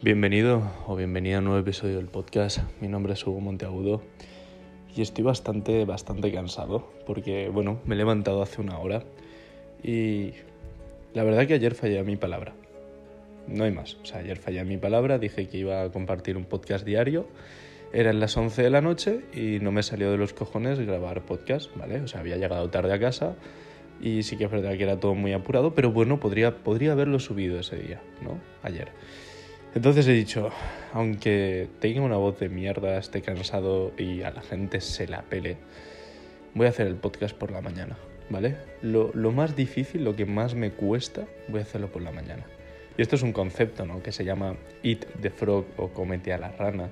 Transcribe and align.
Bienvenido 0.00 0.62
o 0.86 0.94
bienvenida 0.94 1.36
a 1.36 1.38
un 1.40 1.46
nuevo 1.46 1.58
episodio 1.58 1.96
del 1.96 2.06
podcast. 2.06 2.60
Mi 2.80 2.86
nombre 2.86 3.14
es 3.14 3.26
Hugo 3.26 3.40
Monteagudo 3.40 4.00
y 4.94 5.02
estoy 5.02 5.24
bastante, 5.24 5.84
bastante 5.84 6.32
cansado 6.32 6.92
porque, 7.04 7.48
bueno, 7.48 7.80
me 7.84 7.96
he 7.96 7.98
levantado 7.98 8.40
hace 8.40 8.60
una 8.60 8.78
hora 8.78 9.02
y 9.82 10.34
la 11.14 11.24
verdad 11.24 11.48
que 11.48 11.54
ayer 11.54 11.74
fallé 11.74 11.98
a 11.98 12.04
mi 12.04 12.14
palabra. 12.14 12.54
No 13.48 13.64
hay 13.64 13.72
más. 13.72 13.96
O 14.00 14.06
sea, 14.06 14.20
ayer 14.20 14.36
fallé 14.36 14.60
a 14.60 14.64
mi 14.64 14.76
palabra, 14.76 15.18
dije 15.18 15.48
que 15.48 15.58
iba 15.58 15.82
a 15.82 15.90
compartir 15.90 16.36
un 16.36 16.44
podcast 16.44 16.86
diario. 16.86 17.26
Eran 17.92 18.20
las 18.20 18.36
11 18.36 18.62
de 18.62 18.70
la 18.70 18.80
noche 18.80 19.22
y 19.34 19.58
no 19.58 19.72
me 19.72 19.82
salió 19.82 20.12
de 20.12 20.16
los 20.16 20.32
cojones 20.32 20.78
grabar 20.78 21.22
podcast, 21.22 21.76
¿vale? 21.76 22.00
O 22.02 22.06
sea, 22.06 22.20
había 22.20 22.36
llegado 22.36 22.70
tarde 22.70 22.92
a 22.92 23.00
casa 23.00 23.34
y 24.00 24.22
sí 24.22 24.36
que 24.36 24.44
es 24.44 24.50
verdad 24.50 24.76
que 24.76 24.84
era 24.84 25.00
todo 25.00 25.16
muy 25.16 25.32
apurado, 25.32 25.74
pero 25.74 25.90
bueno, 25.90 26.20
podría, 26.20 26.54
podría 26.54 26.92
haberlo 26.92 27.18
subido 27.18 27.58
ese 27.58 27.74
día, 27.74 28.00
¿no? 28.22 28.38
Ayer. 28.62 28.92
Entonces 29.74 30.06
he 30.08 30.12
dicho, 30.12 30.50
aunque 30.92 31.68
tenga 31.80 32.00
una 32.00 32.16
voz 32.16 32.38
de 32.38 32.48
mierda, 32.48 32.98
esté 32.98 33.22
cansado 33.22 33.92
y 33.98 34.22
a 34.22 34.30
la 34.30 34.42
gente 34.42 34.80
se 34.80 35.06
la 35.06 35.22
pele, 35.22 35.56
voy 36.54 36.66
a 36.66 36.70
hacer 36.70 36.86
el 36.86 36.96
podcast 36.96 37.36
por 37.36 37.50
la 37.50 37.60
mañana, 37.60 37.96
¿vale? 38.30 38.56
Lo, 38.82 39.12
más 39.32 39.54
difícil, 39.54 40.04
lo 40.04 40.16
que 40.16 40.26
más 40.26 40.54
me 40.54 40.70
cuesta, 40.70 41.24
voy 41.48 41.60
a 41.60 41.62
hacerlo 41.62 41.88
por 41.88 42.02
la 42.02 42.10
mañana. 42.10 42.44
Y 42.96 43.02
esto 43.02 43.16
es 43.16 43.22
un 43.22 43.32
concepto, 43.32 43.86
¿no? 43.86 44.02
Que 44.02 44.10
se 44.10 44.24
llama 44.24 44.56
Eat 44.82 45.06
the 45.20 45.30
Frog 45.30 45.66
o 45.76 45.88
Comete 45.88 46.32
a 46.32 46.38
la 46.38 46.50
rana 46.50 46.88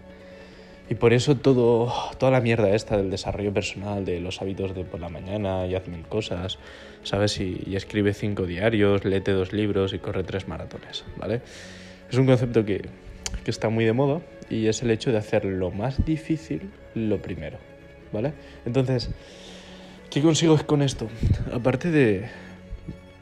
y 0.89 0.95
por 0.95 1.13
eso 1.13 1.37
todo, 1.37 1.93
toda 2.19 2.31
la 2.31 2.41
mierda 2.41 2.71
esta 2.71 2.97
del 2.97 3.11
desarrollo 3.11 3.53
personal, 3.53 4.05
de 4.05 4.21
los 4.21 4.41
hábitos 4.41 4.75
de 4.75 4.85
por 4.85 5.01
la 5.01 5.09
mañana 5.09 5.67
y 5.67 5.75
haz 5.75 5.89
mil 5.89 6.07
cosas, 6.07 6.59
¿sabes? 7.03 7.41
Y, 7.41 7.75
escribe 7.75 8.15
cinco 8.15 8.47
diarios, 8.47 9.05
léete 9.05 9.33
dos 9.33 9.53
libros 9.53 9.95
y 9.95 9.99
corre 9.99 10.23
tres 10.23 10.47
maratones, 10.47 11.05
¿vale? 11.17 11.41
Es 12.11 12.19
un 12.19 12.27
concepto 12.27 12.65
que, 12.65 12.89
que 13.45 13.51
está 13.51 13.69
muy 13.69 13.85
de 13.85 13.93
moda 13.93 14.21
y 14.49 14.67
es 14.67 14.83
el 14.83 14.91
hecho 14.91 15.11
de 15.13 15.19
hacer 15.19 15.45
lo 15.45 15.71
más 15.71 16.05
difícil 16.05 16.71
lo 16.95 17.21
primero, 17.21 17.59
¿vale? 18.13 18.33
Entonces, 18.65 19.11
¿qué 20.11 20.23
consigo 20.23 20.59
con 20.67 20.83
esto? 20.83 21.09
Aparte 21.53 21.91
de, 21.91 22.27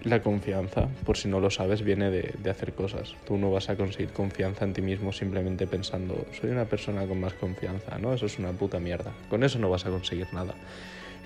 la 0.05 0.21
confianza, 0.21 0.89
por 1.05 1.17
si 1.17 1.29
no 1.29 1.41
lo 1.41 1.51
sabes, 1.51 1.83
viene 1.83 2.11
de, 2.11 2.35
de, 2.43 2.51
hacer 2.51 2.75
cosas. 2.75 3.15
Tú 3.27 3.39
no 3.39 3.51
vas 3.51 3.71
a 3.71 3.77
conseguir 3.77 4.11
confianza 4.11 4.65
en 4.65 4.75
ti 4.75 4.83
mismo 4.83 5.13
simplemente 5.13 5.67
pensando, 5.67 6.27
soy 6.39 6.51
una 6.51 6.67
persona 6.67 7.07
con 7.07 7.21
más 7.21 7.33
confianza, 7.35 7.99
¿no? 7.99 8.13
Eso 8.13 8.27
es 8.27 8.39
una 8.39 8.53
puta 8.53 8.79
mierda. 8.79 9.13
Con 9.31 9.43
eso 9.45 9.59
no 9.59 9.71
vas 9.71 9.87
a 9.87 9.91
conseguir 9.91 10.27
nada. 10.33 10.55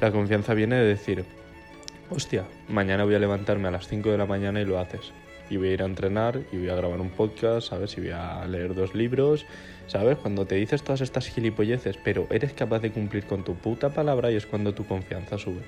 La 0.01 0.13
confianza 0.13 0.55
viene 0.55 0.77
de 0.77 0.85
decir, 0.85 1.25
hostia, 2.11 2.45
mañana 2.69 3.05
voy 3.05 3.17
a 3.17 3.19
levantarme 3.19 3.69
a 3.69 3.73
las 3.73 3.89
5 3.89 4.11
de 4.11 4.19
la 4.19 4.27
mañana 4.27 4.61
y 4.61 4.65
lo 4.65 4.79
haces. 4.79 5.13
Y 5.51 5.57
voy 5.57 5.69
a 5.69 5.73
ir 5.73 5.83
a 5.83 5.87
entrenar 5.87 6.41
y 6.53 6.59
voy 6.59 6.69
a 6.69 6.75
grabar 6.75 7.01
un 7.01 7.11
podcast, 7.11 7.69
¿sabes? 7.69 7.97
Y 7.97 8.03
voy 8.03 8.11
a 8.11 8.47
leer 8.47 8.75
dos 8.75 8.95
libros, 8.95 9.47
¿sabes? 9.87 10.19
Cuando 10.19 10.47
te 10.47 10.57
dices 10.57 10.83
todas 10.83 11.01
estas 11.01 11.29
gilipolleces, 11.29 11.97
pero 12.03 12.27
eres 12.31 12.53
capaz 12.53 12.81
de 12.81 12.91
cumplir 12.91 13.25
con 13.25 13.45
tu 13.45 13.55
puta 13.55 13.91
palabra 13.91 14.31
y 14.31 14.37
es 14.37 14.47
cuando 14.47 14.75
tu 14.75 14.87
confianza 14.87 15.39
sube 15.39 15.63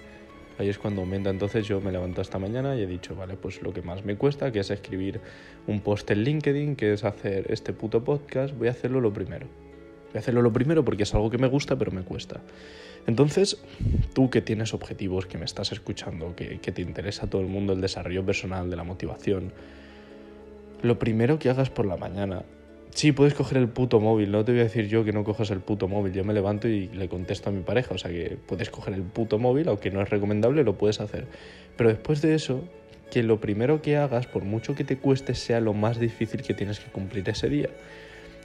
ahí 0.60 0.68
es 0.68 0.78
cuando 0.78 1.00
aumenta. 1.00 1.30
Entonces 1.30 1.66
yo 1.66 1.80
me 1.80 1.90
levanto 1.90 2.20
esta 2.20 2.38
mañana 2.38 2.76
y 2.76 2.82
he 2.82 2.86
dicho, 2.86 3.14
vale, 3.16 3.36
pues 3.36 3.62
lo 3.62 3.72
que 3.72 3.82
más 3.82 4.04
me 4.04 4.16
cuesta, 4.16 4.52
que 4.52 4.60
es 4.60 4.70
escribir 4.70 5.20
un 5.66 5.80
post 5.80 6.10
en 6.10 6.22
LinkedIn, 6.22 6.76
que 6.76 6.92
es 6.92 7.04
hacer 7.04 7.46
este 7.50 7.72
puto 7.72 8.04
podcast, 8.04 8.54
voy 8.56 8.68
a 8.68 8.72
hacerlo 8.72 9.00
lo 9.00 9.12
primero. 9.12 9.46
Voy 10.12 10.16
a 10.16 10.19
hacerlo 10.19 10.42
lo 10.42 10.53
primero 10.53 10.84
porque 10.84 11.05
es 11.05 11.14
algo 11.14 11.30
que 11.30 11.39
me 11.39 11.48
gusta, 11.48 11.77
pero 11.77 11.92
me 11.92 12.03
cuesta. 12.03 12.41
Entonces, 13.06 13.62
tú 14.12 14.28
que 14.28 14.42
tienes 14.42 14.75
objetivos, 14.75 15.27
que 15.27 15.39
me 15.39 15.44
estás 15.44 15.72
escuchando, 15.72 16.34
que, 16.36 16.58
te 16.58 16.83
interesa 16.83 17.28
todo 17.28 17.41
el 17.41 17.48
mundo 17.48 17.72
el 17.72 17.80
desarrollo 17.80 18.25
personal, 18.25 18.69
de 18.70 18.77
la 18.77 18.84
motivación, 18.84 19.53
lo 20.83 20.98
primero 20.98 21.38
que 21.38 21.50
hagas 21.50 21.70
por 21.70 21.86
la 21.86 21.97
mañana 21.97 22.42
Sí, 22.94 23.12
puedes 23.12 23.34
coger 23.34 23.58
el 23.58 23.69
puto 23.69 24.00
móvil, 24.00 24.33
no 24.33 24.44
te 24.44 24.53
voy 24.53 24.61
a 24.62 24.64
decir 24.64 24.88
yo 24.88 25.05
que 25.05 25.12
no 25.12 25.22
cojas 25.22 25.50
el 25.50 25.61
puto 25.61 25.86
móvil, 25.86 26.12
yo 26.12 26.25
me 26.25 26.34
levanto 26.34 26.69
y 26.69 26.88
le 26.88 27.08
contesto 27.08 27.48
a 27.48 27.53
mi 27.53 27.62
pareja, 27.62 27.94
o 27.94 27.98
sea 27.98 28.11
que 28.11 28.36
puedes 28.47 28.69
coger 28.69 28.94
el 28.94 29.03
puto 29.03 29.38
móvil, 29.38 29.69
aunque 29.69 29.91
no 29.91 30.03
es 30.03 30.11
recomendable, 30.11 30.65
lo 30.65 30.76
puedes 30.76 31.00
hacer. 31.00 31.26
Pero 31.76 31.88
después 31.88 32.20
de 32.20 32.34
eso, 32.34 32.65
que 33.10 33.22
lo 33.22 33.41
primero 33.41 33.81
que 33.81 33.97
hagas, 33.97 34.26
por 34.26 34.43
mucho 34.43 34.75
que 34.75 34.84
te 34.84 34.99
cueste, 34.99 35.34
sea 35.34 35.60
lo 35.60 35.72
más 35.72 36.00
difícil 36.00 36.43
que 36.43 36.53
tienes 36.53 36.81
que 36.81 36.91
cumplir 36.91 37.28
ese 37.28 37.49
día. 37.49 37.70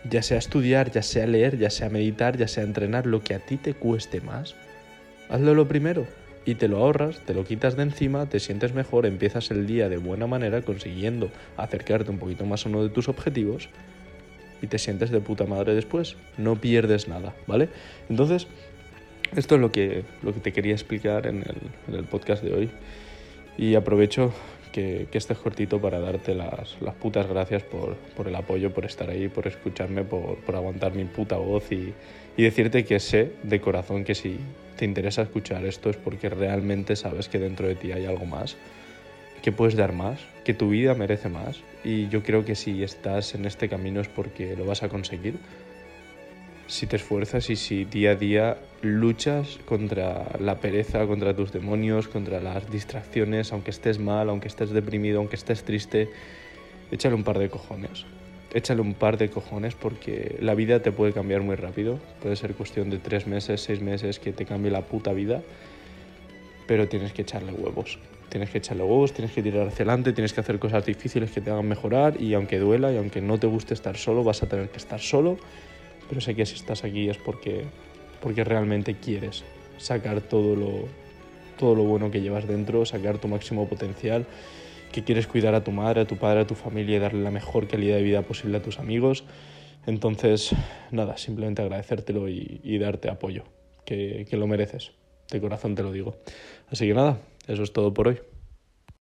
Ya 0.10 0.22
sea 0.22 0.38
estudiar, 0.38 0.92
ya 0.92 1.02
sea 1.02 1.26
leer, 1.28 1.58
ya 1.58 1.70
sea 1.70 1.90
meditar, 1.90 2.38
ya 2.38 2.48
sea 2.48 2.64
entrenar, 2.64 3.06
lo 3.06 3.22
que 3.22 3.34
a 3.34 3.40
ti 3.40 3.58
te 3.58 3.74
cueste 3.74 4.22
más, 4.22 4.56
hazlo 5.30 5.54
lo 5.54 5.68
primero 5.68 6.06
y 6.46 6.56
te 6.56 6.68
lo 6.68 6.78
ahorras, 6.78 7.20
te 7.26 7.34
lo 7.34 7.44
quitas 7.44 7.76
de 7.76 7.84
encima, 7.84 8.28
te 8.28 8.40
sientes 8.40 8.74
mejor, 8.74 9.06
empiezas 9.06 9.50
el 9.50 9.66
día 9.66 9.90
de 9.90 9.98
buena 9.98 10.28
manera 10.28 10.62
consiguiendo 10.62 11.32
acercarte 11.58 12.12
un 12.12 12.20
poquito 12.20 12.46
más 12.46 12.66
a 12.66 12.70
uno 12.70 12.84
de 12.84 12.90
tus 12.90 13.10
objetivos 13.10 13.70
y 14.62 14.68
te 14.68 14.78
sientes 14.78 15.10
de 15.10 15.20
puta 15.20 15.46
madre 15.46 15.74
después. 15.74 16.16
No 16.38 16.56
pierdes 16.56 17.08
nada, 17.08 17.34
¿vale? 17.48 17.70
Entonces, 18.10 18.48
esto 19.36 19.56
es 19.56 19.62
lo 19.62 19.72
que, 19.72 20.04
lo 20.24 20.34
que 20.34 20.40
te 20.40 20.54
quería 20.54 20.74
explicar 20.74 21.28
en 21.28 21.44
el, 21.92 22.04
podcast 22.06 22.44
de 22.44 22.54
hoy. 22.54 22.70
Y 23.58 23.76
aprovecho 23.76 24.34
que, 24.76 25.08
que 25.10 25.18
estés 25.18 25.38
cortito 25.38 25.80
para 25.80 26.02
darte 26.02 26.36
las, 26.36 26.76
las 26.82 26.96
putas 26.96 27.26
gracias 27.28 27.64
por, 27.64 27.96
por, 27.96 28.28
el 28.28 28.36
apoyo, 28.36 28.74
por 28.74 28.84
estar 28.84 29.10
ahí, 29.10 29.30
por 29.30 29.48
escucharme, 29.48 30.04
por, 30.04 30.36
por 30.40 30.54
aguantar 30.54 30.94
mi 30.94 31.06
puta 31.06 31.38
voz 31.38 31.72
y, 31.72 31.94
y 32.36 32.44
decirte 32.44 32.84
que 32.84 33.00
sé 33.00 33.32
de 33.44 33.62
corazón 33.62 34.04
que 34.04 34.16
si 34.16 34.38
te 34.76 34.84
interesa 34.84 35.22
escuchar 35.22 35.66
esto 35.66 35.90
es 35.90 35.96
porque 35.96 36.28
realmente 36.28 36.98
sabes 36.98 37.30
que 37.30 37.40
dentro 37.40 37.70
de 37.70 37.76
ti 37.76 37.94
hay 37.94 38.06
algo 38.06 38.26
más 38.26 38.58
que 39.42 39.54
puedes 39.54 39.78
dar 39.78 39.94
más, 39.94 40.20
que 40.44 40.54
tu 40.54 40.70
vida 40.70 40.94
merece 40.94 41.30
más 41.30 41.62
y 41.86 42.10
yo 42.10 42.22
creo 42.22 42.44
que 42.44 42.56
si 42.56 42.84
estás 42.84 43.34
en 43.34 43.46
este 43.46 43.70
camino 43.70 44.02
es 44.02 44.10
porque 44.10 44.58
lo 44.58 44.66
vas 44.66 44.84
a 44.84 44.90
conseguir. 44.90 45.36
Si 46.68 46.88
te 46.88 46.96
esfuerzas 46.96 47.50
y 47.52 47.56
si 47.56 47.86
día 47.86 48.12
a 48.12 48.16
día 48.16 48.58
luchas 48.82 49.60
contra 49.66 50.26
la 50.40 50.60
pereza, 50.60 51.06
contra 51.06 51.36
tus 51.36 51.52
demonios, 51.52 52.08
contra 52.08 52.40
las 52.40 52.70
distracciones, 52.72 53.54
aunque 53.54 53.70
estés 53.70 54.00
mal, 54.00 54.30
aunque 54.30 54.48
estés 54.48 54.72
deprimido, 54.72 55.20
aunque 55.20 55.36
estés 55.36 55.64
triste, 55.64 56.10
échale 56.92 57.14
un 57.14 57.24
par 57.24 57.38
de 57.38 57.50
cojones. 57.50 58.06
Échale 58.52 58.82
un 58.82 58.96
par 58.96 59.18
de 59.18 59.30
cojones 59.30 59.76
porque 59.76 60.38
la 60.40 60.56
vida 60.56 60.82
te 60.82 60.92
puede 60.92 61.14
cambiar 61.14 61.42
muy 61.42 61.56
rápido. 61.56 62.00
Puede 62.22 62.36
ser 62.36 62.56
cuestión 62.56 62.90
de 62.90 62.98
tres 62.98 63.28
meses, 63.28 63.62
seis 63.62 63.82
meses 63.82 64.20
que 64.20 64.34
te 64.34 64.46
cambie 64.46 64.72
la 64.72 64.82
puta 64.82 65.14
vida, 65.14 65.42
pero 66.68 66.88
tienes 66.88 67.14
que 67.14 67.22
echarle 67.22 67.52
huevos 67.52 68.00
tienes 68.36 68.50
que 68.50 68.58
echarle 68.58 68.84
huevos, 68.84 69.14
tienes 69.14 69.34
que 69.34 69.42
tirar 69.42 69.68
hacia 69.68 69.84
adelante, 69.84 70.12
tienes 70.12 70.34
que 70.34 70.42
hacer 70.42 70.60
cosas 70.60 70.86
difíciles 70.86 71.32
que 71.32 71.40
te 71.40 71.52
hagan 71.52 71.70
mejorar 71.70 72.20
y 72.22 72.34
aunque 72.34 72.60
duela 72.60 72.92
y 72.92 72.98
aunque 72.98 73.22
no 73.22 73.38
te 73.38 73.48
guste 73.48 73.74
estar 73.74 73.96
solo, 73.96 74.26
vas 74.26 74.44
a 74.44 74.50
tener 74.50 74.68
que 74.68 74.76
estar 74.76 75.00
solo, 75.00 75.38
pero 76.10 76.22
sé 76.22 76.36
que 76.36 76.46
si 76.46 76.56
estás 76.56 76.84
aquí 76.84 77.10
es 77.10 77.18
porque, 77.18 77.66
porque 78.22 78.44
realmente 78.44 78.96
quieres 78.96 79.44
sacar 79.78 80.22
todo 80.22 80.56
lo, 80.56 80.88
todo 81.58 81.76
lo 81.76 81.84
bueno 81.84 82.12
que 82.12 82.22
llevas 82.22 82.48
dentro, 82.48 82.86
sacar 82.86 83.18
tu 83.18 83.28
máximo 83.28 83.68
potencial, 83.68 84.26
que 84.92 85.04
quieres 85.04 85.28
cuidar 85.28 85.56
a 85.56 85.64
tu 85.64 85.72
madre, 85.72 86.02
a 86.02 86.08
tu 86.08 86.18
padre, 86.18 86.42
a 86.42 86.48
tu 86.48 86.56
familia 86.56 86.98
y 86.98 87.00
darle 87.00 87.22
la 87.22 87.32
mejor 87.32 87.68
calidad 87.68 87.98
de 87.98 88.04
vida 88.04 88.22
posible 88.22 88.58
a 88.58 88.62
tus 88.62 88.80
amigos. 88.80 89.24
Entonces, 89.86 90.56
nada, 90.92 91.18
simplemente 91.18 91.62
agradecértelo 91.62 92.28
y, 92.30 92.78
darte 92.80 93.10
apoyo, 93.10 93.44
que, 93.84 94.26
que 94.30 94.38
lo 94.38 94.48
mereces. 94.48 94.92
De 95.32 95.42
corazón 95.42 95.76
te 95.76 95.84
lo 95.84 95.92
digo. 95.92 96.16
Así 96.70 96.88
que 96.88 96.94
nada, 96.94 97.20
eso 97.48 97.64
es 97.64 97.74
todo 97.74 97.94
por 97.94 98.08
hoy. 98.08 98.20